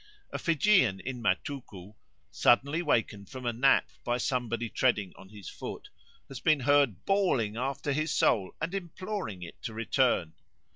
A 0.31 0.39
Fijian 0.39 0.99
in 0.99 1.21
Matuku, 1.21 1.93
suddenly 2.31 2.81
wakened 2.81 3.29
from 3.29 3.45
a 3.45 3.53
nap 3.53 3.91
by 4.03 4.17
somebody 4.17 4.67
treading 4.67 5.13
on 5.15 5.29
his 5.29 5.47
foot, 5.47 5.89
has 6.27 6.39
been 6.39 6.61
heard 6.61 7.05
bawling 7.05 7.55
after 7.55 7.91
his 7.93 8.11
soul 8.11 8.55
and 8.59 8.73
imploring 8.73 9.43
it 9.43 9.61
to 9.61 9.75
return. 9.75 10.33